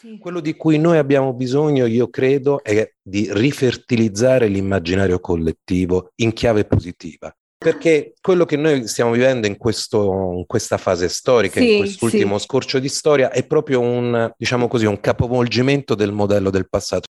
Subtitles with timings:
[0.00, 0.16] Sì.
[0.20, 6.64] Quello di cui noi abbiamo bisogno, io credo, è di rifertilizzare l'immaginario collettivo in chiave
[6.66, 7.34] positiva.
[7.56, 12.38] Perché quello che noi stiamo vivendo in, questo, in questa fase storica, sì, in quest'ultimo
[12.38, 12.44] sì.
[12.44, 17.08] scorcio di storia, è proprio un, diciamo così, un capovolgimento del modello del passato.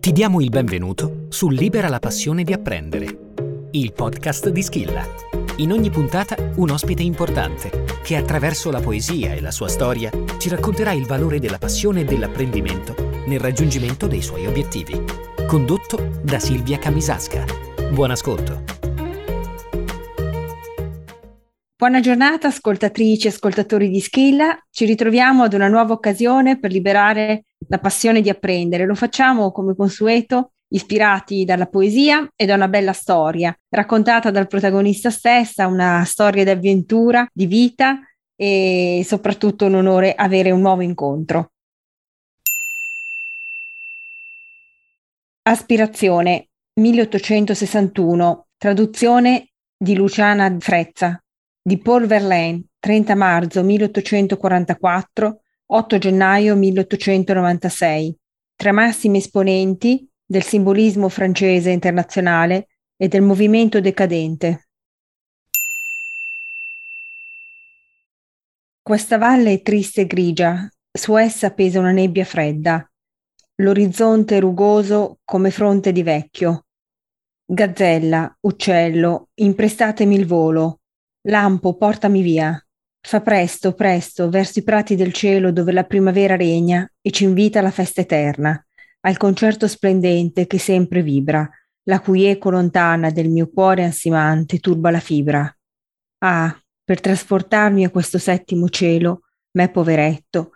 [0.00, 3.18] Ti diamo il benvenuto su Libera la passione di apprendere,
[3.70, 9.40] il podcast di Schilla in ogni puntata un ospite importante che attraverso la poesia e
[9.40, 12.94] la sua storia ci racconterà il valore della passione e dell'apprendimento
[13.26, 15.00] nel raggiungimento dei suoi obiettivi.
[15.46, 17.44] Condotto da Silvia Camisasca.
[17.92, 18.64] Buon ascolto.
[21.76, 24.58] Buona giornata ascoltatrici e ascoltatori di Schilla.
[24.70, 28.86] Ci ritroviamo ad una nuova occasione per liberare la passione di apprendere.
[28.86, 35.10] Lo facciamo come consueto ispirati dalla poesia e da una bella storia, raccontata dal protagonista
[35.10, 38.00] stessa, una storia di avventura, di vita
[38.36, 41.50] e soprattutto un onore avere un nuovo incontro.
[45.46, 46.48] Aspirazione
[46.80, 51.22] 1861, traduzione di Luciana Frezza,
[51.62, 58.16] di Paul Verlaine, 30 marzo 1844, 8 gennaio 1896.
[58.56, 64.68] Tra massimi esponenti del simbolismo francese internazionale e del movimento decadente.
[68.82, 72.86] Questa valle è triste e grigia, su essa pesa una nebbia fredda,
[73.56, 76.66] l'orizzonte rugoso come fronte di vecchio.
[77.46, 80.80] Gazzella, uccello, imprestatemi il volo,
[81.28, 82.58] lampo, portami via.
[83.06, 87.58] Fa presto, presto, verso i prati del cielo dove la primavera regna e ci invita
[87.58, 88.64] alla festa eterna
[89.06, 91.48] al concerto splendente che sempre vibra,
[91.84, 95.54] la cui eco lontana del mio cuore ansimante turba la fibra.
[96.18, 100.52] Ah, per trasportarmi a questo settimo cielo, me poveretto,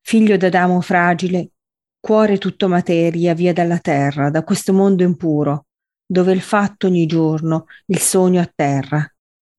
[0.00, 1.50] figlio d'Adamo fragile,
[2.00, 5.66] cuore tutto materia, via dalla terra, da questo mondo impuro,
[6.06, 9.06] dove il fatto ogni giorno, il sogno a terra,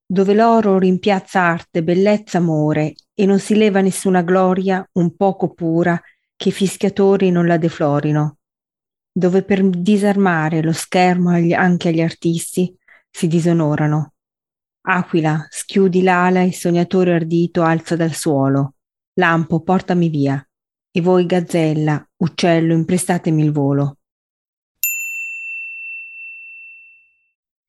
[0.03, 6.01] dove l'oro rimpiazza arte, bellezza, amore, e non si leva nessuna gloria un poco pura
[6.41, 8.37] che i fischiatori non la deflorino,
[9.11, 12.75] dove per disarmare lo schermo anche agli artisti
[13.11, 14.13] si disonorano.
[14.87, 18.73] Aquila, schiudi l'ala e sognatore ardito alza dal suolo.
[19.19, 20.43] Lampo, portami via.
[20.89, 23.97] E voi, gazzella, uccello, imprestatemi il volo.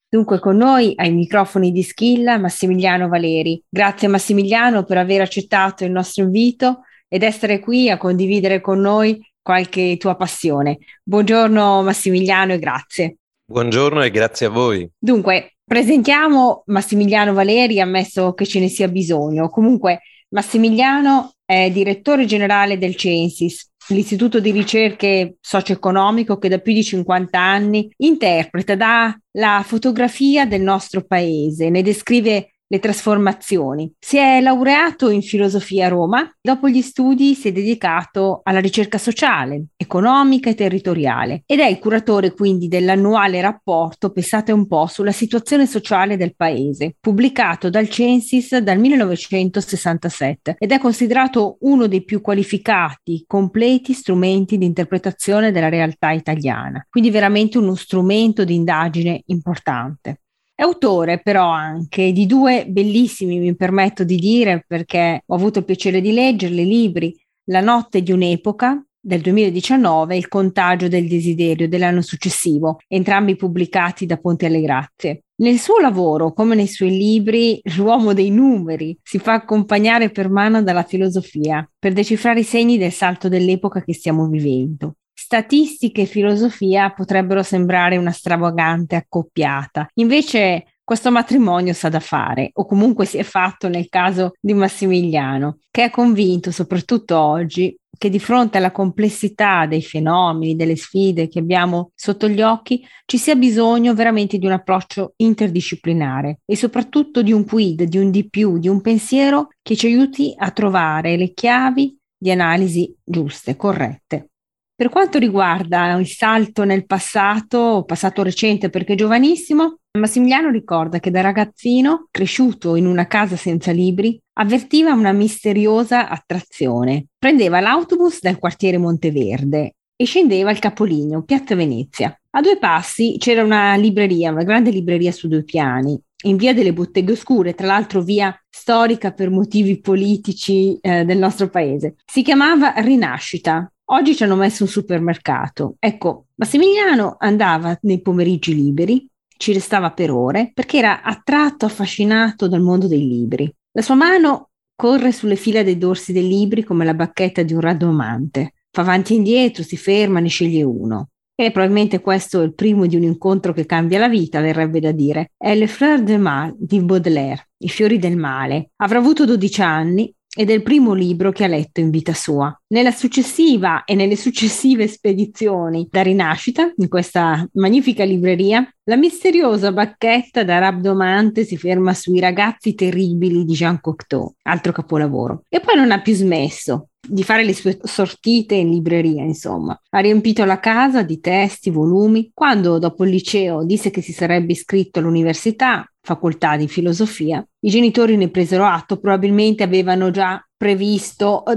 [0.08, 3.62] Dunque con noi ai microfoni di Schilla Massimiliano Valeri.
[3.68, 9.20] Grazie Massimiliano per aver accettato il nostro invito ed essere qui a condividere con noi
[9.42, 10.78] qualche tua passione.
[11.02, 13.16] Buongiorno Massimiliano e grazie.
[13.44, 14.88] Buongiorno e grazie a voi.
[14.98, 19.50] Dunque, presentiamo Massimiliano Valeri, ammesso che ce ne sia bisogno.
[19.50, 26.82] Comunque, Massimiliano è direttore generale del Censis, l'istituto di ricerche socio-economico che da più di
[26.82, 33.92] 50 anni interpreta da la fotografia del nostro paese, ne descrive le trasformazioni.
[33.98, 38.96] Si è laureato in filosofia a Roma, dopo gli studi si è dedicato alla ricerca
[38.96, 45.12] sociale, economica e territoriale ed è il curatore quindi dell'annuale rapporto, pensate un po', sulla
[45.12, 52.22] situazione sociale del paese, pubblicato dal Censis dal 1967 ed è considerato uno dei più
[52.22, 60.21] qualificati, completi strumenti di interpretazione della realtà italiana, quindi veramente uno strumento di indagine importante.
[60.54, 65.64] È autore però anche di due bellissimi, mi permetto di dire, perché ho avuto il
[65.64, 71.68] piacere di leggerli, libri La notte di un'epoca del 2019 e Il contagio del desiderio
[71.68, 75.24] dell'anno successivo, entrambi pubblicati da Ponte alle Grazie.
[75.36, 80.62] Nel suo lavoro, come nei suoi libri, l'uomo dei numeri si fa accompagnare per mano
[80.62, 86.90] dalla filosofia per decifrare i segni del salto dell'epoca che stiamo vivendo statistica e filosofia
[86.92, 89.88] potrebbero sembrare una stravagante accoppiata.
[89.94, 95.58] Invece questo matrimonio sa da fare, o comunque si è fatto nel caso di Massimiliano,
[95.70, 101.38] che è convinto, soprattutto oggi, che di fronte alla complessità dei fenomeni, delle sfide che
[101.38, 107.32] abbiamo sotto gli occhi, ci sia bisogno veramente di un approccio interdisciplinare e soprattutto di
[107.32, 111.32] un quid, di un di più, di un pensiero che ci aiuti a trovare le
[111.32, 114.31] chiavi di analisi giuste, corrette.
[114.74, 121.20] Per quanto riguarda il salto nel passato, passato recente perché giovanissimo, Massimiliano ricorda che da
[121.20, 127.06] ragazzino, cresciuto in una casa senza libri, avvertiva una misteriosa attrazione.
[127.18, 132.18] Prendeva l'autobus dal quartiere Monteverde e scendeva al capolineo, Piazza Venezia.
[132.30, 136.72] A due passi c'era una libreria, una grande libreria su due piani in via delle
[136.72, 141.96] Botteghe Oscure, tra l'altro via storica per motivi politici eh, del nostro paese.
[142.04, 143.71] Si chiamava Rinascita.
[143.94, 145.76] Oggi ci hanno messo un supermercato.
[145.78, 149.06] Ecco, Massimiliano andava nei pomeriggi liberi,
[149.36, 153.54] ci restava per ore perché era attratto, affascinato dal mondo dei libri.
[153.72, 157.60] La sua mano corre sulle fila dei dorsi dei libri come la bacchetta di un
[157.60, 158.54] radomante.
[158.70, 161.08] Fa avanti e indietro, si ferma, ne sceglie uno.
[161.34, 164.92] E probabilmente questo è il primo di un incontro che cambia la vita, verrebbe da
[164.92, 165.32] dire.
[165.36, 168.70] È Le Fleurs de Mal di Baudelaire, I fiori del male.
[168.76, 172.54] Avrà avuto 12 anni ed è il primo libro che ha letto in vita sua.
[172.68, 180.42] Nella successiva e nelle successive spedizioni da rinascita, in questa magnifica libreria, la misteriosa bacchetta
[180.42, 185.44] da rabdomante si ferma sui ragazzi terribili di Jean Cocteau, altro capolavoro.
[185.48, 189.78] E poi non ha più smesso di fare le sue sortite in libreria, insomma.
[189.90, 192.30] Ha riempito la casa di testi, volumi.
[192.32, 198.16] Quando dopo il liceo disse che si sarebbe iscritto all'università, facoltà di filosofia, i genitori
[198.16, 201.44] ne presero atto, probabilmente avevano già previsto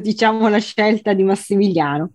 [0.00, 2.10] diciamo la scelta di Massimiliano.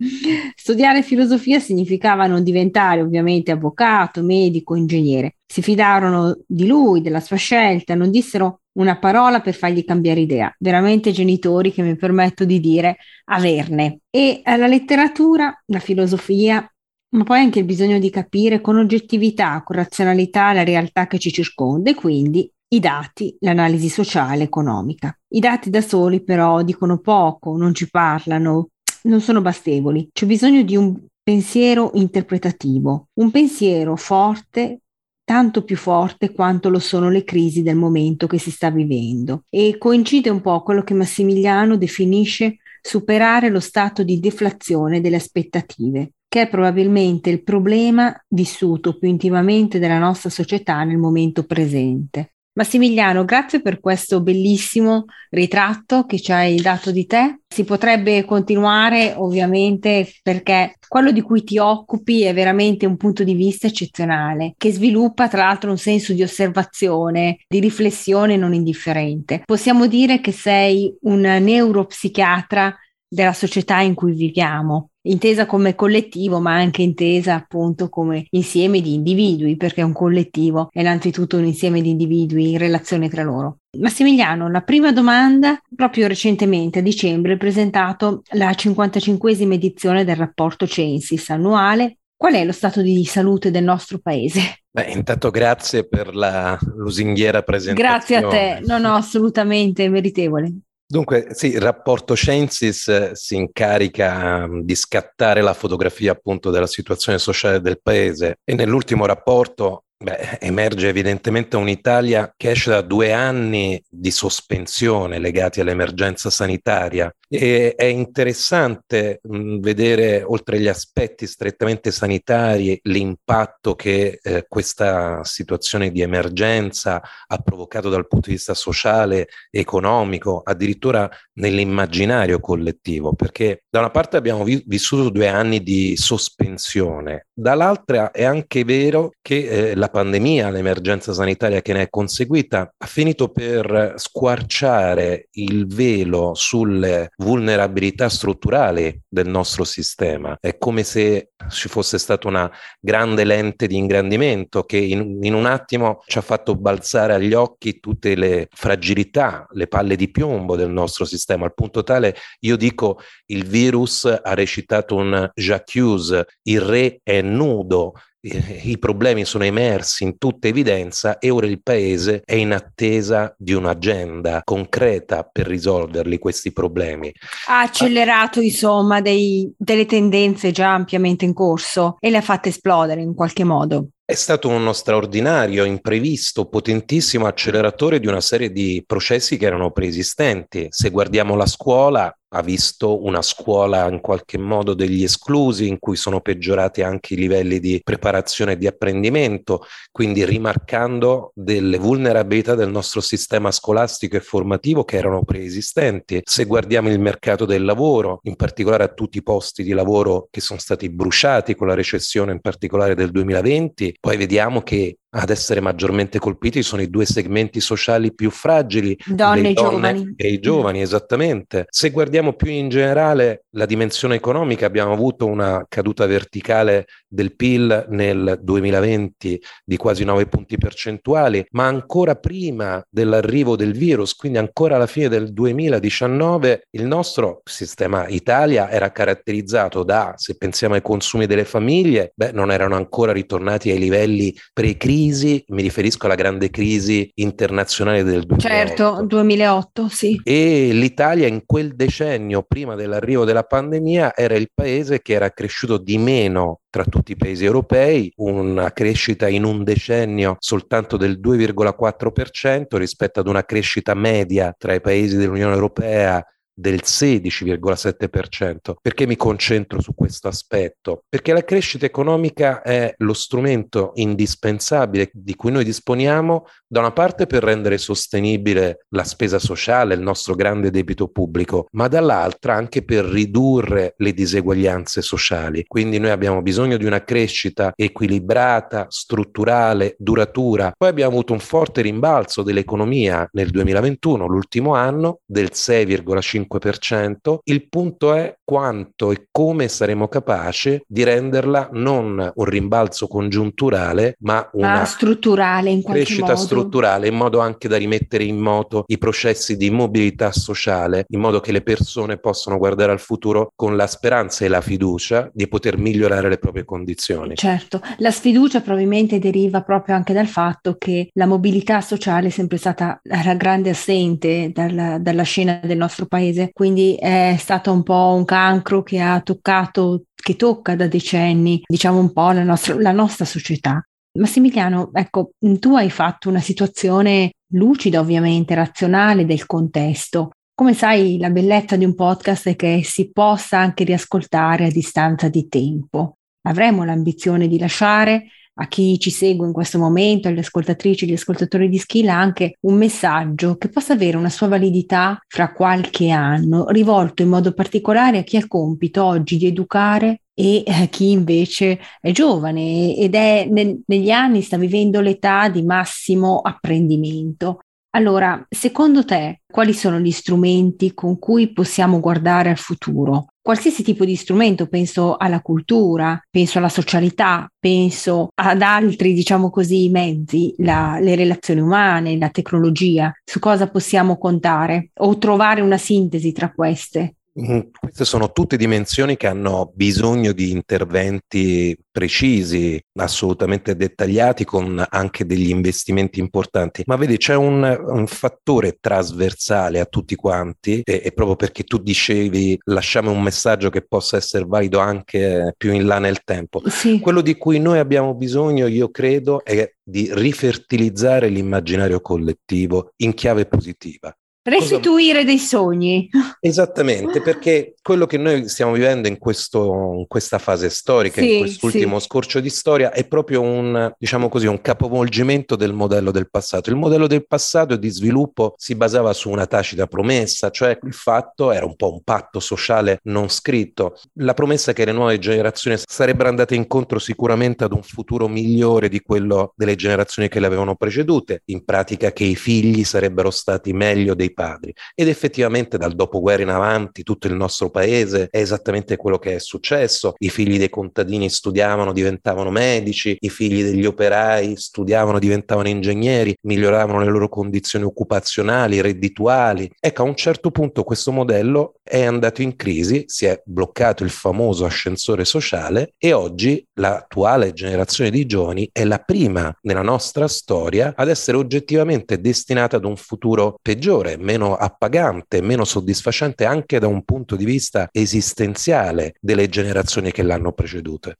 [0.55, 5.37] Studiare filosofia significava non diventare ovviamente avvocato, medico, ingegnere.
[5.45, 10.55] Si fidarono di lui, della sua scelta, non dissero una parola per fargli cambiare idea.
[10.59, 14.01] Veramente genitori che mi permetto di dire averne.
[14.09, 16.65] E la letteratura, la filosofia,
[17.11, 21.31] ma poi anche il bisogno di capire con oggettività, con razionalità la realtà che ci
[21.31, 25.13] circonda e quindi i dati, l'analisi sociale, economica.
[25.33, 28.69] I dati da soli però dicono poco, non ci parlano,
[29.03, 30.09] non sono bastevoli.
[30.13, 34.79] C'è bisogno di un pensiero interpretativo, un pensiero forte,
[35.25, 39.43] tanto più forte quanto lo sono le crisi del momento che si sta vivendo.
[39.49, 46.13] E coincide un po' quello che Massimiliano definisce superare lo stato di deflazione delle aspettative,
[46.31, 52.35] che è probabilmente il problema vissuto più intimamente della nostra società nel momento presente.
[52.53, 57.41] Massimiliano, grazie per questo bellissimo ritratto che ci hai dato di te.
[57.49, 63.33] Si potrebbe continuare ovviamente perché quello di cui ti occupi è veramente un punto di
[63.33, 69.41] vista eccezionale, che sviluppa tra l'altro un senso di osservazione, di riflessione non indifferente.
[69.43, 72.73] Possiamo dire che sei un neuropsichiatra
[73.05, 78.93] della società in cui viviamo intesa come collettivo, ma anche intesa appunto come insieme di
[78.93, 83.57] individui, perché un collettivo è innanzitutto un insieme di individui in relazione tra loro.
[83.77, 90.67] Massimiliano, la prima domanda, proprio recentemente a dicembre, hai presentato la 55esima edizione del rapporto
[90.67, 91.97] Censis annuale.
[92.15, 94.61] Qual è lo stato di salute del nostro paese?
[94.69, 97.89] Beh, intanto grazie per la lusinghiera presentazione.
[97.89, 100.53] Grazie a te, no, no, assolutamente meritevole.
[100.91, 106.67] Dunque, sì, il rapporto Censis eh, si incarica um, di scattare la fotografia appunto della
[106.67, 108.39] situazione sociale del paese.
[108.43, 115.61] E nell'ultimo rapporto Beh, emerge evidentemente un'Italia che esce da due anni di sospensione legati
[115.61, 117.13] all'emergenza sanitaria.
[117.29, 125.91] E è interessante mh, vedere, oltre agli aspetti strettamente sanitari, l'impatto che eh, questa situazione
[125.91, 133.79] di emergenza ha provocato dal punto di vista sociale, economico, addirittura nell'immaginario collettivo, perché da
[133.79, 139.75] una parte abbiamo vi- vissuto due anni di sospensione, dall'altra è anche vero che eh,
[139.75, 147.11] la pandemia, l'emergenza sanitaria che ne è conseguita, ha finito per squarciare il velo sulle
[147.17, 150.37] vulnerabilità strutturali del nostro sistema.
[150.39, 155.45] È come se ci fosse stata una grande lente di ingrandimento che in, in un
[155.45, 160.71] attimo ci ha fatto balzare agli occhi tutte le fragilità, le palle di piombo del
[160.71, 166.99] nostro sistema, al punto tale io dico il virus ha recitato un Jacques, il re
[167.03, 167.93] è nudo,
[168.23, 173.53] i problemi sono emersi in tutta evidenza e ora il Paese è in attesa di
[173.53, 177.11] un'agenda concreta per risolverli questi problemi.
[177.47, 183.01] Ha accelerato insomma dei, delle tendenze già ampiamente in corso e le ha fatte esplodere
[183.01, 183.87] in qualche modo.
[184.05, 190.67] È stato uno straordinario, imprevisto, potentissimo acceleratore di una serie di processi che erano preesistenti.
[190.69, 195.95] Se guardiamo la scuola, ha visto una scuola in qualche modo degli esclusi, in cui
[195.95, 202.71] sono peggiorati anche i livelli di preparazione e di apprendimento, quindi rimarcando delle vulnerabilità del
[202.71, 206.21] nostro sistema scolastico e formativo che erano preesistenti.
[206.23, 210.39] Se guardiamo il mercato del lavoro, in particolare a tutti i posti di lavoro che
[210.39, 215.59] sono stati bruciati con la recessione in particolare del 2020, poi vediamo che ad essere
[215.59, 220.13] maggiormente colpiti sono i due segmenti sociali più fragili, donne e giovani.
[220.15, 221.65] E i giovani, esattamente.
[221.69, 227.87] Se guardiamo più in generale la dimensione economica, abbiamo avuto una caduta verticale del PIL
[227.89, 234.75] nel 2020 di quasi 9 punti percentuali, ma ancora prima dell'arrivo del virus, quindi ancora
[234.75, 241.25] alla fine del 2019, il nostro sistema Italia era caratterizzato da, se pensiamo ai consumi
[241.25, 247.09] delle famiglie, beh, non erano ancora ritornati ai livelli pre-crisi, mi riferisco alla grande crisi
[247.15, 248.39] internazionale del 2008.
[248.39, 250.19] Certo, 2008, sì.
[250.23, 255.77] E l'Italia in quel decennio, prima dell'arrivo della pandemia, era il paese che era cresciuto
[255.77, 262.77] di meno tra tutti i paesi europei, una crescita in un decennio soltanto del 2,4%
[262.77, 268.75] rispetto ad una crescita media tra i paesi dell'Unione Europea del 16,7%.
[268.81, 271.03] Perché mi concentro su questo aspetto?
[271.07, 277.27] Perché la crescita economica è lo strumento indispensabile di cui noi disponiamo da una parte
[277.27, 283.05] per rendere sostenibile la spesa sociale, il nostro grande debito pubblico, ma dall'altra anche per
[283.05, 285.63] ridurre le diseguaglianze sociali.
[285.65, 290.71] Quindi noi abbiamo bisogno di una crescita equilibrata, strutturale, duratura.
[290.77, 297.37] Poi abbiamo avuto un forte rimbalzo dell'economia nel 2021, l'ultimo anno, del 6,5 5%.
[297.43, 304.49] Il punto è quanto e come saremo capaci di renderla non un rimbalzo congiunturale, ma
[304.53, 306.37] una ah, strutturale in crescita modo.
[306.37, 311.39] strutturale, in modo anche da rimettere in moto i processi di mobilità sociale, in modo
[311.39, 315.77] che le persone possano guardare al futuro con la speranza e la fiducia di poter
[315.77, 317.35] migliorare le proprie condizioni.
[317.35, 322.57] Certo, la sfiducia probabilmente deriva proprio anche dal fatto che la mobilità sociale è sempre
[322.57, 327.83] stata la grande assente dalla, dalla scena del nostro paese paese, quindi è stato un
[327.83, 332.79] po' un cancro che ha toccato, che tocca da decenni, diciamo un po' la nostra,
[332.79, 333.85] la nostra società.
[334.17, 340.31] Massimiliano, ecco, tu hai fatto una situazione lucida, ovviamente, razionale del contesto.
[340.53, 345.29] Come sai, la bellezza di un podcast è che si possa anche riascoltare a distanza
[345.29, 346.17] di tempo.
[346.43, 348.25] Avremo l'ambizione di lasciare
[348.61, 352.75] a chi ci segue in questo momento, alle ascoltatrici agli ascoltatori di Skill, anche un
[352.75, 358.23] messaggio che possa avere una sua validità fra qualche anno, rivolto in modo particolare a
[358.23, 363.47] chi ha il compito oggi di educare e a chi invece è giovane ed è
[363.49, 367.61] nel, negli anni sta vivendo l'età di massimo apprendimento.
[367.93, 373.27] Allora, secondo te, quali sono gli strumenti con cui possiamo guardare al futuro?
[373.39, 379.89] Qualsiasi tipo di strumento, penso alla cultura, penso alla socialità, penso ad altri, diciamo così,
[379.89, 386.31] mezzi, la, le relazioni umane, la tecnologia, su cosa possiamo contare o trovare una sintesi
[386.31, 387.15] tra queste?
[387.39, 395.25] Mm, queste sono tutte dimensioni che hanno bisogno di interventi precisi, assolutamente dettagliati, con anche
[395.25, 396.83] degli investimenti importanti.
[396.87, 401.77] Ma vedi, c'è un, un fattore trasversale a tutti quanti, e, e, proprio perché tu
[401.77, 406.61] dicevi lasciamo un messaggio che possa essere valido anche più in là nel tempo.
[406.65, 406.99] Sì.
[406.99, 413.45] Quello di cui noi abbiamo bisogno, io credo, è di rifertilizzare l'immaginario collettivo in chiave
[413.45, 414.13] positiva.
[414.43, 415.25] Restituire Cosa...
[415.25, 416.09] dei sogni.
[416.39, 421.39] Esattamente, perché quello che noi stiamo vivendo in, questo, in questa fase storica, sì, in
[421.41, 422.05] quest'ultimo sì.
[422.05, 426.71] scorcio di storia, è proprio un, diciamo così, un capovolgimento del modello del passato.
[426.71, 431.51] Il modello del passato di sviluppo si basava su una tacita promessa, cioè il fatto
[431.51, 433.99] era un po' un patto sociale non scritto.
[434.15, 439.01] La promessa che le nuove generazioni sarebbero andate incontro sicuramente ad un futuro migliore di
[439.01, 444.15] quello delle generazioni che le avevano precedute, in pratica che i figli sarebbero stati meglio
[444.15, 444.73] dei padri.
[444.95, 449.39] Ed effettivamente dal dopoguerra in avanti tutto il nostro paese è esattamente quello che è
[449.39, 450.13] successo.
[450.17, 456.99] I figli dei contadini studiavano, diventavano medici, i figli degli operai studiavano, diventavano ingegneri, miglioravano
[456.99, 459.69] le loro condizioni occupazionali, reddituali.
[459.79, 464.09] Ecco, a un certo punto questo modello è andato in crisi, si è bloccato il
[464.09, 470.93] famoso ascensore sociale e oggi l'attuale generazione di giovani è la prima nella nostra storia
[470.95, 477.03] ad essere oggettivamente destinata ad un futuro peggiore, meno appagante, meno soddisfacente anche da un
[477.03, 481.13] punto di vista esistenziale delle generazioni che l'hanno preceduto.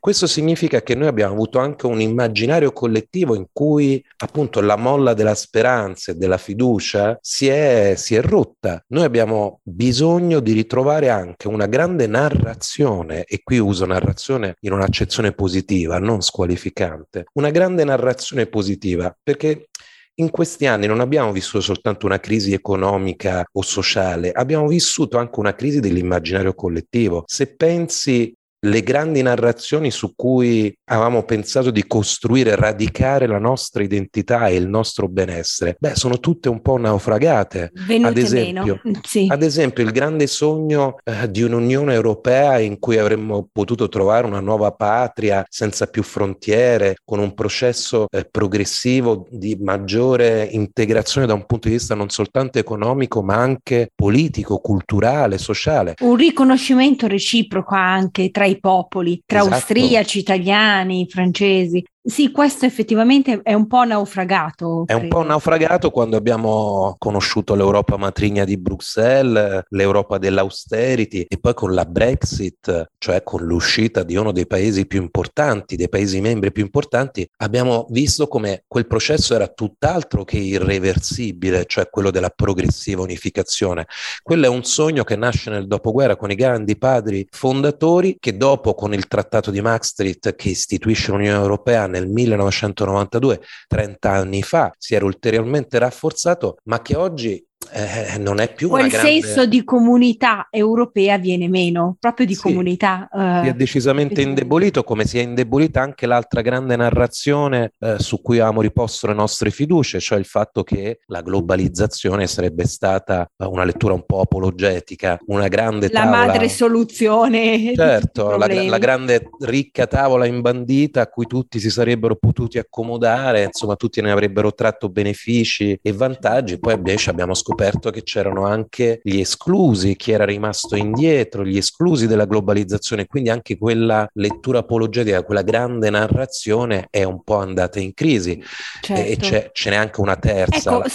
[0.00, 5.14] Questo significa che noi abbiamo avuto anche un immaginario collettivo in cui appunto la molla
[5.14, 8.82] della speranza e della fiducia si è, si è rotta.
[8.88, 15.32] Noi abbiamo bisogno di ritrovare anche una grande narrazione, e qui uso narrazione in un'accezione
[15.32, 19.68] positiva, non squalificante, una grande narrazione positiva, perché
[20.18, 25.38] in questi anni non abbiamo vissuto soltanto una crisi economica o sociale, abbiamo vissuto anche
[25.40, 27.24] una crisi dell'immaginario collettivo.
[27.26, 28.32] Se pensi
[28.66, 34.68] le grandi narrazioni su cui avevamo pensato di costruire, radicare la nostra identità e il
[34.68, 37.72] nostro benessere, beh, sono tutte un po' naufragate.
[37.86, 39.26] Venute ad esempio, sì.
[39.28, 44.40] ad esempio, il grande sogno eh, di un'Unione Europea in cui avremmo potuto trovare una
[44.40, 51.46] nuova patria senza più frontiere, con un processo eh, progressivo di maggiore integrazione da un
[51.46, 55.94] punto di vista non soltanto economico, ma anche politico, culturale, sociale.
[56.00, 59.54] Un riconoscimento reciproco anche tra i popoli, tra esatto.
[59.54, 61.84] austriaci, italiani, francesi.
[62.06, 64.84] Sì, questo effettivamente è un po' naufragato.
[64.86, 65.02] È credo.
[65.02, 71.74] un po' naufragato quando abbiamo conosciuto l'Europa matrigna di Bruxelles, l'Europa dell'austerity e poi con
[71.74, 76.62] la Brexit, cioè con l'uscita di uno dei paesi più importanti, dei paesi membri più
[76.62, 83.88] importanti, abbiamo visto come quel processo era tutt'altro che irreversibile, cioè quello della progressiva unificazione.
[84.22, 88.74] Quello è un sogno che nasce nel dopoguerra con i grandi padri fondatori che dopo
[88.74, 94.94] con il trattato di Maastricht che istituisce l'Unione Europea nel 1992, 30 anni fa, si
[94.94, 99.20] era ulteriormente rafforzato, ma che oggi eh, non è più quel grande...
[99.20, 103.08] senso di comunità europea viene meno, proprio di sì, comunità.
[103.12, 108.20] Eh, si è decisamente indebolito, come si è indebolita anche l'altra grande narrazione eh, su
[108.20, 113.64] cui avevamo riposto le nostre fiducie, cioè il fatto che la globalizzazione sarebbe stata una
[113.64, 116.26] lettura un po' apologetica, una grande la tavola...
[116.26, 117.74] madre soluzione.
[117.86, 123.76] Certo, la, la, grande ricca tavola imbandita a cui tutti si sarebbero potuti accomodare, insomma
[123.76, 129.00] tutti ne avrebbero tratto benefici e vantaggi, poi invece abbiamo scoperto scoperto che c'erano anche
[129.02, 135.24] gli esclusi, chi era rimasto indietro, gli esclusi della globalizzazione, quindi anche quella lettura apologetica,
[135.24, 138.42] quella grande narrazione è un po' andata in crisi
[138.82, 139.02] certo.
[139.02, 140.78] e c'è, ce n'è anche una terza.
[140.78, 140.88] Ecco,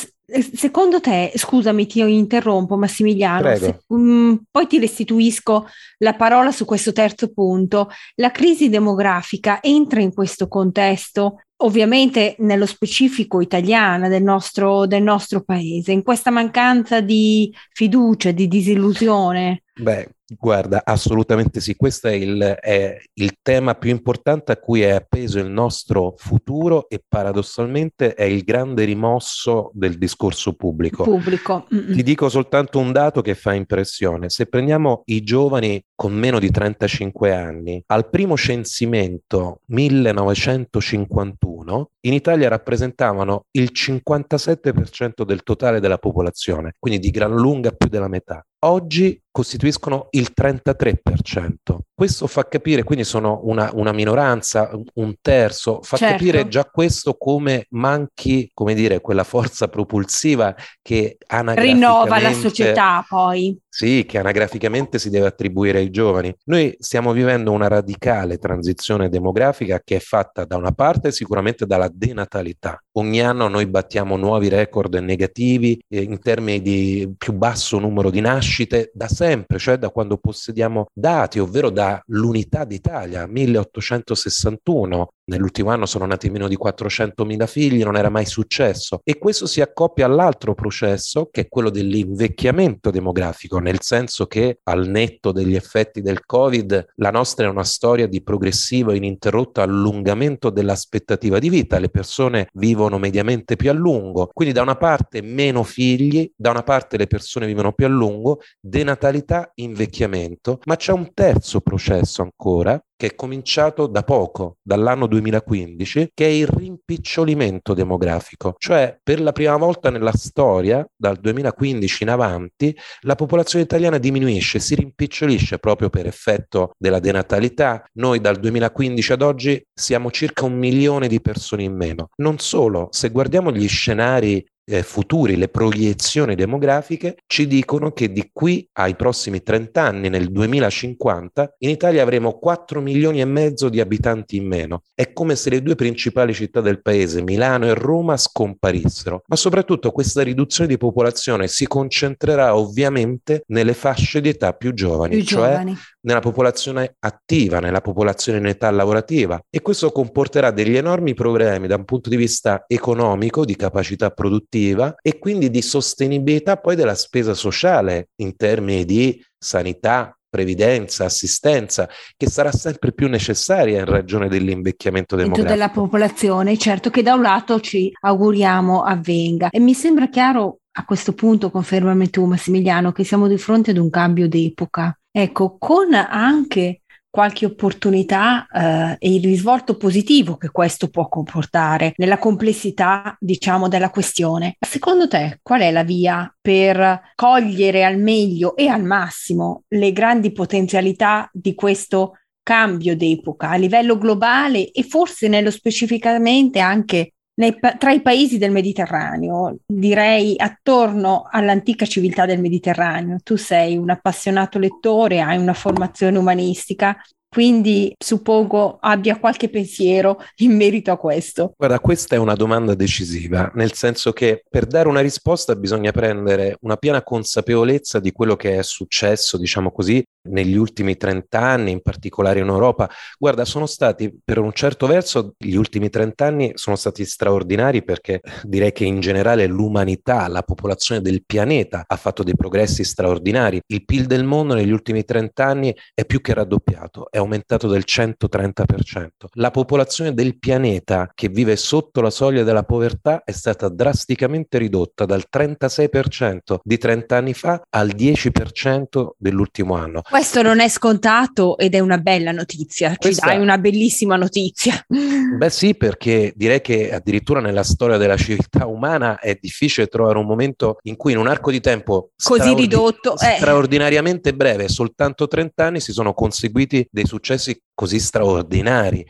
[0.55, 6.93] Secondo te, scusami, ti interrompo Massimiliano, se, um, poi ti restituisco la parola su questo
[6.93, 7.89] terzo punto.
[8.15, 15.43] La crisi demografica entra in questo contesto ovviamente nello specifico italiana del nostro, del nostro
[15.43, 19.63] paese, in questa mancanza di fiducia, di disillusione?
[19.73, 24.91] Beh, Guarda, assolutamente sì, questo è il, è il, tema più importante a cui è
[24.91, 31.03] appeso il nostro futuro e paradossalmente è il grande rimosso del discorso pubblico.
[31.03, 31.67] pubblico.
[31.69, 34.29] Ti dico soltanto un dato che fa impressione.
[34.29, 42.49] Se prendiamo i giovani con meno di 35 anni, al primo censimento 1951 in Italia
[42.49, 49.19] rappresentavano il 57% del totale della popolazione, quindi di gran lunga più della metà oggi
[49.31, 51.55] costituiscono il 33%.
[51.93, 56.17] Questo fa capire, quindi sono una, una minoranza, un terzo, fa certo.
[56.17, 61.87] capire già questo come manchi, come dire, quella forza propulsiva che anagraficamente...
[61.87, 63.57] Rinnova la società poi.
[63.73, 66.35] Sì, che anagraficamente si deve attribuire ai giovani.
[66.45, 71.89] Noi stiamo vivendo una radicale transizione demografica che è fatta da una parte sicuramente dalla
[71.89, 72.83] denatalità.
[72.95, 78.19] Ogni anno noi battiamo nuovi record negativi eh, in termini di più basso numero di
[78.19, 86.05] nascite da sempre, cioè da quando possediamo dati, ovvero dall'unità d'Italia, 1861, Nell'ultimo anno sono
[86.05, 88.99] nati meno di 400.000 figli, non era mai successo.
[89.01, 94.87] E questo si accoppia all'altro processo, che è quello dell'invecchiamento demografico, nel senso che al
[94.87, 100.49] netto degli effetti del Covid, la nostra è una storia di progressivo e ininterrotto allungamento
[100.49, 101.79] dell'aspettativa di vita.
[101.79, 104.29] Le persone vivono mediamente più a lungo.
[104.33, 108.39] Quindi da una parte meno figli, da una parte le persone vivono più a lungo,
[108.59, 116.11] denatalità, invecchiamento, ma c'è un terzo processo ancora che è cominciato da poco, dall'anno 2015,
[116.13, 118.53] che è il rimpicciolimento demografico.
[118.59, 124.59] Cioè, per la prima volta nella storia, dal 2015 in avanti, la popolazione italiana diminuisce,
[124.59, 127.83] si rimpicciolisce proprio per effetto della denatalità.
[127.93, 132.09] Noi dal 2015 ad oggi siamo circa un milione di persone in meno.
[132.17, 138.29] Non solo, se guardiamo gli scenari eh, futuri, le proiezioni demografiche, ci dicono che di
[138.31, 143.81] qui ai prossimi 30 anni, nel 2050, in Italia avremo 4 milioni e mezzo di
[143.81, 144.83] abitanti in meno.
[144.95, 149.23] È come se le due principali città del paese, Milano e Roma, scomparissero.
[149.27, 155.17] Ma soprattutto questa riduzione di popolazione si concentrerà ovviamente nelle fasce di età più giovani,
[155.17, 155.77] più cioè giovani.
[156.01, 159.39] nella popolazione attiva, nella popolazione in età lavorativa.
[159.49, 164.59] E questo comporterà degli enormi problemi da un punto di vista economico, di capacità produttiva,
[164.61, 171.89] produttiva e quindi di sostenibilità poi della spesa sociale in termini di sanità, previdenza, assistenza,
[172.15, 175.51] che sarà sempre più necessaria in ragione dell'invecchiamento demografico.
[175.51, 179.49] della popolazione, certo che da un lato ci auguriamo avvenga.
[179.49, 183.77] E mi sembra chiaro a questo punto, confermami tu Massimiliano, che siamo di fronte ad
[183.77, 184.95] un cambio d'epoca.
[185.13, 186.80] Ecco, con anche
[187.11, 193.89] qualche opportunità eh, e il risvolto positivo che questo può comportare nella complessità, diciamo, della
[193.89, 194.55] questione.
[194.59, 200.31] Secondo te, qual è la via per cogliere al meglio e al massimo le grandi
[200.31, 207.91] potenzialità di questo cambio d'epoca a livello globale e forse nello specificamente anche nei, tra
[207.91, 213.17] i paesi del Mediterraneo, direi attorno all'antica civiltà del Mediterraneo.
[213.23, 216.95] Tu sei un appassionato lettore, hai una formazione umanistica,
[217.33, 221.53] quindi suppongo abbia qualche pensiero in merito a questo.
[221.55, 226.57] Guarda, questa è una domanda decisiva, nel senso che per dare una risposta bisogna prendere
[226.61, 231.81] una piena consapevolezza di quello che è successo, diciamo così, negli ultimi 30 anni, in
[231.81, 232.89] particolare in Europa.
[233.17, 238.19] Guarda, sono stati per un certo verso gli ultimi 30 anni sono stati straordinari perché
[238.43, 243.61] direi che in generale l'umanità, la popolazione del pianeta ha fatto dei progressi straordinari.
[243.67, 247.83] Il PIL del mondo negli ultimi 30 anni è più che raddoppiato, è aumentato del
[247.87, 249.07] 130%.
[249.33, 255.05] La popolazione del pianeta che vive sotto la soglia della povertà è stata drasticamente ridotta
[255.05, 260.01] dal 36% di 30 anni fa al 10% dell'ultimo anno.
[260.07, 263.27] Questo non è scontato ed è una bella notizia, ci Questa...
[263.27, 264.83] dai una bellissima notizia.
[264.87, 270.25] Beh sì, perché direi che addirittura nella storia della civiltà umana è difficile trovare un
[270.25, 273.35] momento in cui in un arco di tempo così straordi- ridotto, eh.
[273.37, 279.05] straordinariamente breve, soltanto 30 anni, si sono conseguiti dei successi così straordinari.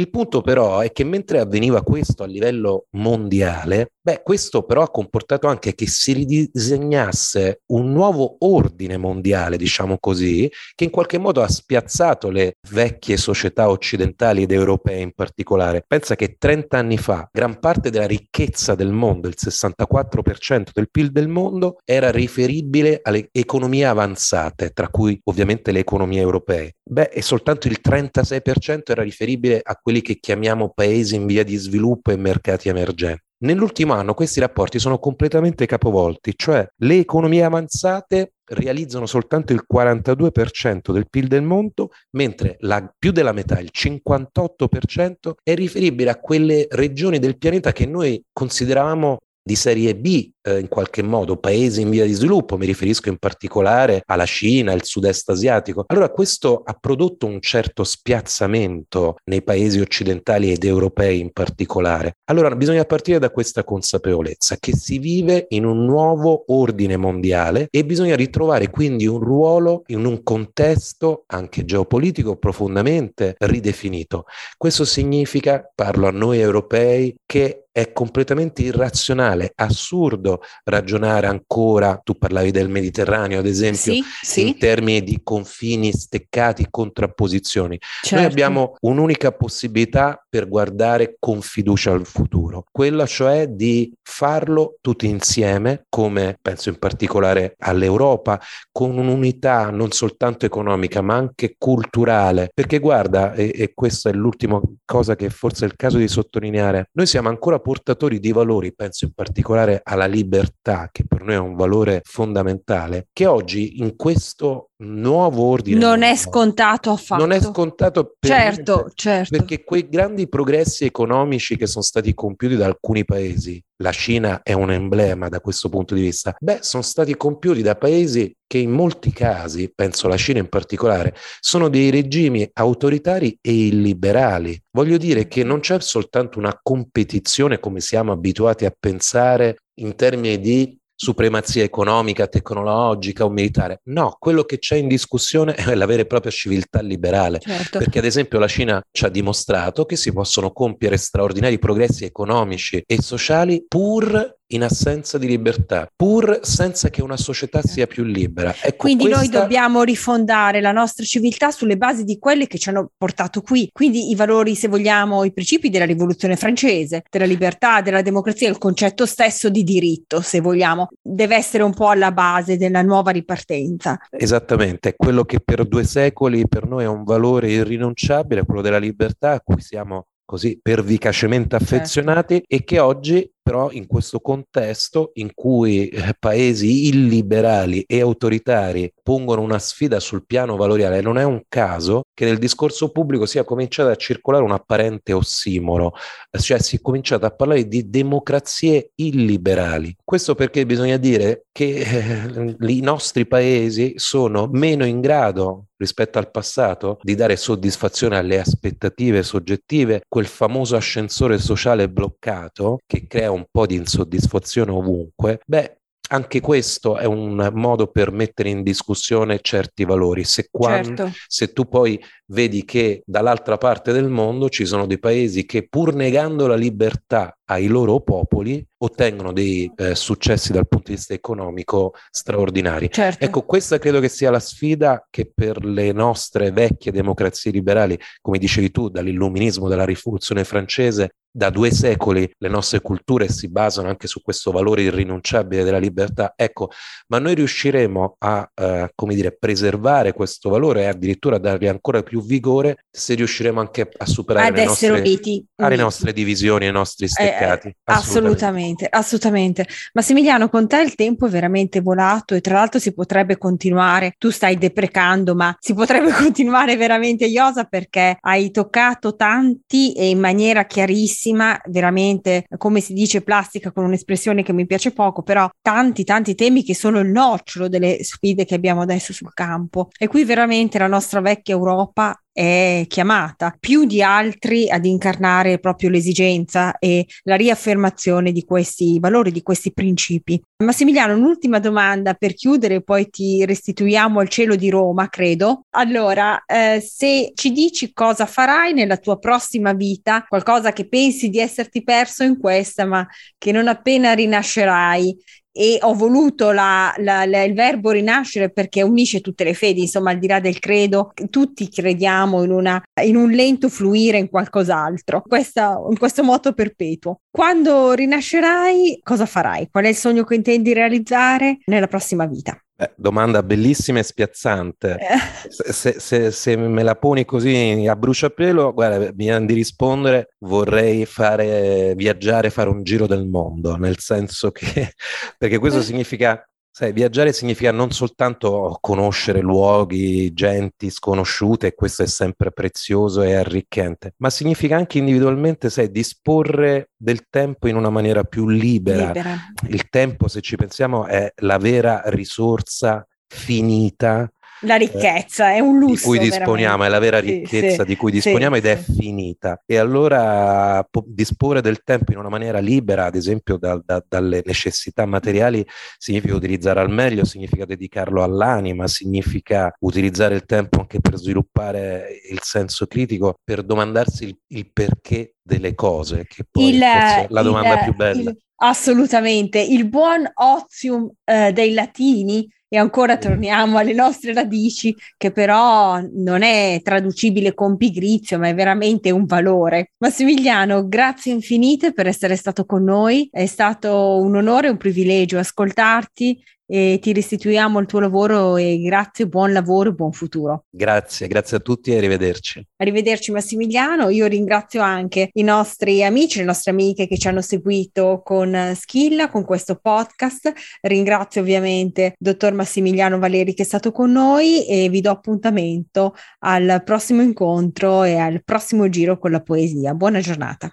[0.00, 4.90] Il punto però è che mentre avveniva questo a livello mondiale, beh, questo però ha
[4.90, 11.42] comportato anche che si ridisegnasse un nuovo ordine mondiale, diciamo così, che in qualche modo
[11.42, 15.84] ha spiazzato le vecchie società occidentali ed europee in particolare.
[15.86, 21.10] Pensa che 30 anni fa gran parte della ricchezza del mondo, il 64% del PIL
[21.10, 26.76] del mondo, era riferibile alle economie avanzate, tra cui ovviamente le economie europee.
[26.90, 31.56] Beh, e soltanto il 36% era riferibile a quelli che chiamiamo paesi in via di
[31.56, 33.22] sviluppo e mercati emergenti.
[33.42, 40.92] Nell'ultimo anno questi rapporti sono completamente capovolti, cioè le economie avanzate realizzano soltanto il 42%
[40.92, 46.66] del PIL del mondo, mentre la, più della metà, il 58%, è riferibile a quelle
[46.70, 51.90] regioni del pianeta che noi consideravamo di serie B eh, in qualche modo, paesi in
[51.90, 55.84] via di sviluppo, mi riferisco in particolare alla Cina, al sud-est asiatico.
[55.86, 62.16] Allora questo ha prodotto un certo spiazzamento nei paesi occidentali ed europei in particolare.
[62.24, 67.84] Allora bisogna partire da questa consapevolezza che si vive in un nuovo ordine mondiale e
[67.84, 74.24] bisogna ritrovare quindi un ruolo in un contesto anche geopolitico profondamente ridefinito.
[74.56, 82.50] Questo significa, parlo a noi europei, che è completamente irrazionale, assurdo ragionare ancora, tu parlavi
[82.50, 84.48] del Mediterraneo ad esempio, sì, sì.
[84.48, 87.78] in termini di confini steccati, contrapposizioni.
[88.02, 88.16] Certo.
[88.16, 95.06] Noi abbiamo un'unica possibilità per guardare con fiducia al futuro, quella cioè di farlo tutti
[95.06, 98.40] insieme, come penso in particolare all'Europa,
[98.70, 104.60] con un'unità non soltanto economica ma anche culturale, perché guarda, e, e questa è l'ultima
[104.84, 109.04] cosa che forse è il caso di sottolineare, noi siamo ancora portatori di valori, penso
[109.04, 114.69] in particolare alla libertà, che per noi è un valore fondamentale, che oggi in questo
[114.80, 117.20] nuovo ordine non è scontato affatto.
[117.20, 119.36] Non è scontato per certo, niente, certo.
[119.36, 124.52] perché quei grandi progressi economici che sono stati compiuti da alcuni paesi, la Cina è
[124.52, 128.70] un emblema da questo punto di vista, beh, sono stati compiuti da paesi che in
[128.70, 134.60] molti casi, penso alla Cina in particolare, sono dei regimi autoritari e illiberali.
[134.72, 140.40] Voglio dire che non c'è soltanto una competizione come siamo abituati a pensare in termini
[140.40, 143.80] di supremazia economica, tecnologica o militare.
[143.84, 147.38] No, quello che c'è in discussione è la vera e propria civiltà liberale.
[147.40, 147.78] Certo.
[147.78, 152.82] Perché ad esempio la Cina ci ha dimostrato che si possono compiere straordinari progressi economici
[152.86, 158.54] e sociali pur in assenza di libertà, pur senza che una società sia più libera.
[158.60, 159.20] Ecco, Quindi questa...
[159.20, 163.68] noi dobbiamo rifondare la nostra civiltà sulle basi di quelle che ci hanno portato qui.
[163.72, 168.58] Quindi i valori, se vogliamo, i principi della rivoluzione francese, della libertà, della democrazia, il
[168.58, 173.98] concetto stesso di diritto, se vogliamo, deve essere un po' alla base della nuova ripartenza.
[174.10, 178.78] Esattamente, è quello che per due secoli per noi è un valore irrinunciabile, quello della
[178.78, 182.54] libertà a cui siamo così pervicacemente affezionati certo.
[182.54, 189.40] e che oggi però in questo contesto in cui eh, paesi illiberali e autoritari pongono
[189.40, 193.88] una sfida sul piano valoriale, non è un caso che nel discorso pubblico sia cominciato
[193.88, 195.94] a circolare un apparente ossimoro,
[196.38, 199.96] cioè si è cominciato a parlare di democrazie illiberali.
[200.04, 206.30] Questo perché bisogna dire che eh, i nostri paesi sono meno in grado rispetto al
[206.30, 213.39] passato di dare soddisfazione alle aspettative soggettive, quel famoso ascensore sociale bloccato che crea un
[213.50, 215.80] po' di insoddisfazione ovunque, beh,
[216.12, 220.24] anche questo è un modo per mettere in discussione certi valori.
[220.24, 221.12] Se, quando, certo.
[221.26, 225.94] se, tu poi vedi che dall'altra parte del mondo ci sono dei paesi che pur
[225.94, 231.94] negando la libertà ai loro popoli ottengono dei eh, successi dal punto di vista economico
[232.10, 232.90] straordinari.
[232.90, 233.24] Certo.
[233.24, 238.38] Ecco, questa credo che sia la sfida che per le nostre vecchie democrazie liberali, come
[238.38, 244.08] dicevi tu, dall'illuminismo, dalla rivoluzione francese, da due secoli le nostre culture si basano anche
[244.08, 246.32] su questo valore irrinunciabile della libertà.
[246.36, 246.70] Ecco,
[247.08, 252.22] ma noi riusciremo a, eh, come dire, preservare questo valore e addirittura dargli ancora più
[252.22, 255.76] vigore se riusciremo anche a superare Ad le, nostre, uniti, uniti.
[255.76, 257.68] le nostre divisioni, i nostri steccati.
[257.68, 258.86] Eh, assolutamente.
[258.86, 259.66] assolutamente, assolutamente.
[259.92, 264.30] Massimiliano, con te il tempo è veramente volato e tra l'altro si potrebbe continuare, tu
[264.30, 270.64] stai deprecando, ma si potrebbe continuare veramente Iosa perché hai toccato tanti e in maniera
[270.64, 276.04] chiarissima bellissima, veramente come si dice plastica con un'espressione che mi piace poco, però tanti
[276.04, 279.90] tanti temi che sono il nocciolo delle sfide che abbiamo adesso sul campo.
[279.98, 285.90] E qui veramente la nostra vecchia Europa è chiamata più di altri ad incarnare proprio
[285.90, 290.40] l'esigenza e la riaffermazione di questi valori, di questi principi.
[290.64, 295.64] Massimiliano, un'ultima domanda per chiudere, poi ti restituiamo al cielo di Roma, credo.
[295.70, 301.38] Allora, eh, se ci dici cosa farai nella tua prossima vita, qualcosa che pensi di
[301.38, 303.06] esserti perso in questa, ma
[303.38, 305.16] che non appena rinascerai,
[305.52, 310.10] e ho voluto la, la, la, il verbo rinascere perché unisce tutte le fedi, insomma,
[310.10, 315.22] al di là del credo, tutti crediamo in, una, in un lento fluire in qualcos'altro,
[315.26, 317.20] questa, in questo moto perpetuo.
[317.30, 319.68] Quando rinascerai, cosa farai?
[319.70, 322.58] Qual è il sogno che intendi realizzare nella prossima vita?
[322.80, 324.96] Eh, domanda bellissima e spiazzante.
[324.96, 325.50] Eh.
[325.50, 331.04] Se, se, se, me la poni così a bruciapelo, guarda, mi viene di rispondere, vorrei
[331.04, 334.94] fare viaggiare, fare un giro del mondo, nel senso che,
[335.36, 335.82] perché questo eh.
[335.82, 343.22] significa Sai, viaggiare significa non soltanto conoscere luoghi, genti sconosciute, e questo è sempre prezioso
[343.22, 349.06] e arricchente, ma significa anche individualmente, sai, disporre del tempo in una maniera più libera.
[349.06, 349.36] libera.
[349.68, 354.30] Il tempo, se ci pensiamo, è la vera risorsa finita
[354.62, 356.10] la ricchezza, è un lusso.
[356.10, 356.86] Di cui disponiamo, veramente.
[356.86, 359.62] è la vera ricchezza sì, di cui disponiamo sì, ed è finita.
[359.64, 364.42] E allora po- disporre del tempo in una maniera libera, ad esempio da, da, dalle
[364.44, 371.16] necessità materiali, significa utilizzare al meglio, significa dedicarlo all'anima, significa utilizzare il tempo anche per
[371.16, 377.26] sviluppare il senso critico, per domandarsi il, il perché delle cose, che poi il, è
[377.28, 378.32] la domanda il, più bella.
[378.56, 379.58] assolutamente.
[379.58, 386.42] Il buon ozium eh, dei latini e ancora torniamo alle nostre radici, che però non
[386.42, 389.90] è traducibile con pigrizio, ma è veramente un valore.
[389.98, 393.28] Massimiliano, grazie infinite per essere stato con noi.
[393.28, 396.40] È stato un onore e un privilegio ascoltarti
[396.72, 400.66] e ti restituiamo il tuo lavoro e grazie, buon lavoro e buon futuro.
[400.70, 402.64] Grazie, grazie a tutti e arrivederci.
[402.76, 408.22] Arrivederci Massimiliano, io ringrazio anche i nostri amici, le nostre amiche che ci hanno seguito
[408.24, 410.52] con Schilla, con questo podcast.
[410.82, 416.82] Ringrazio ovviamente dottor Massimiliano Valeri che è stato con noi e vi do appuntamento al
[416.84, 419.92] prossimo incontro e al prossimo giro con la poesia.
[419.94, 420.70] Buona giornata.